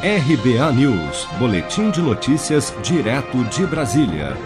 [0.00, 4.36] RBA News, Boletim de Notícias, direto de Brasília.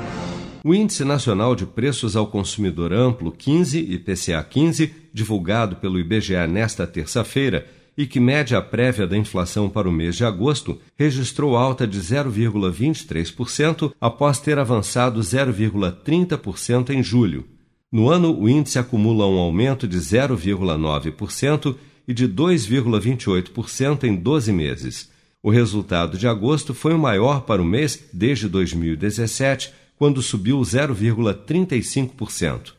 [0.65, 6.87] O Índice Nacional de Preços ao Consumidor Amplo 15, IPCA 15, divulgado pelo IBGE nesta
[6.87, 11.87] terça-feira e que mede a prévia da inflação para o mês de agosto, registrou alta
[11.87, 17.45] de 0,23% após ter avançado 0,30% em julho.
[17.93, 21.77] No ano, o índice acumula um aumento de 0,9%
[22.09, 25.13] e de 2,28% em 12 meses.
[25.45, 32.75] O resultado de agosto foi o maior para o mês desde 2017, quando subiu 0,35%.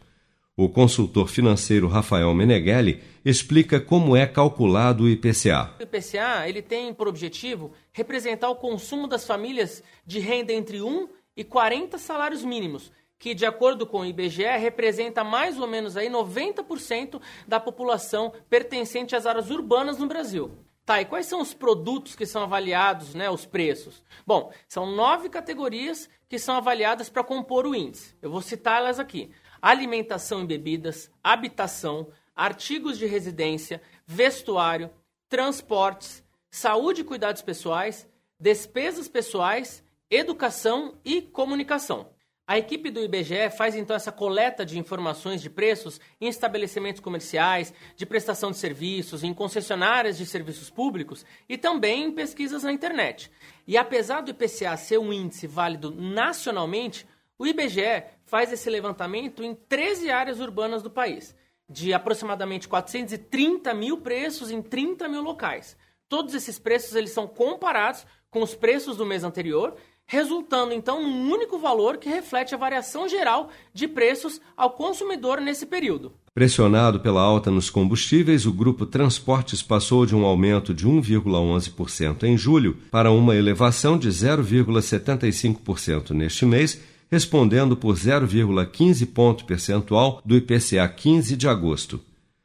[0.56, 5.74] O consultor financeiro Rafael Meneghelli explica como é calculado o IPCA.
[5.78, 11.10] O IPCA ele tem por objetivo representar o consumo das famílias de renda entre 1
[11.36, 16.10] e 40 salários mínimos, que de acordo com o IBGE representa mais ou menos aí
[16.10, 20.50] 90% da população pertencente às áreas urbanas no Brasil.
[20.86, 24.04] Tá, e quais são os produtos que são avaliados, né, os preços?
[24.28, 28.16] Bom, são nove categorias que são avaliadas para compor o índice.
[28.22, 29.32] Eu vou citá-las aqui:
[29.62, 34.90] alimentação e bebidas, habitação, artigos de residência, vestuário,
[35.30, 38.06] transportes, saúde e cuidados pessoais,
[38.38, 42.13] despesas pessoais, educação e comunicação.
[42.46, 47.74] A equipe do IBGE faz então essa coleta de informações de preços em estabelecimentos comerciais,
[47.96, 53.32] de prestação de serviços, em concessionárias de serviços públicos e também em pesquisas na internet.
[53.66, 57.08] E apesar do IPCA ser um índice válido nacionalmente,
[57.40, 61.34] o IBGE faz esse levantamento em 13 áreas urbanas do país,
[61.70, 65.78] de aproximadamente 430 mil preços em 30 mil locais.
[66.10, 71.32] Todos esses preços eles são comparados com os preços do mês anterior resultando então num
[71.32, 76.14] único valor que reflete a variação geral de preços ao consumidor nesse período.
[76.34, 82.36] Pressionado pela alta nos combustíveis, o grupo Transportes passou de um aumento de 1,11% em
[82.36, 86.82] julho para uma elevação de 0,75% neste mês,
[87.12, 92.00] respondendo por 0,15 ponto percentual do IPCA 15 de agosto.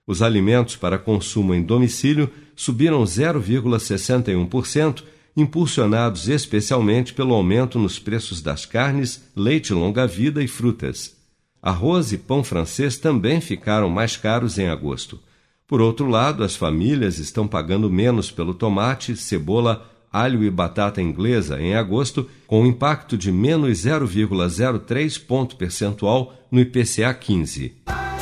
[0.07, 5.03] Os alimentos para consumo em domicílio subiram 0,61%
[5.39, 11.17] impulsionados especialmente pelo aumento nos preços das carnes, leite longa-vida e frutas.
[11.63, 15.21] Arroz e pão francês também ficaram mais caros em agosto.
[15.67, 21.61] Por outro lado, as famílias estão pagando menos pelo tomate, cebola, alho e batata inglesa
[21.61, 27.77] em agosto, com um impacto de menos 0,03 ponto percentual no IPCA 15.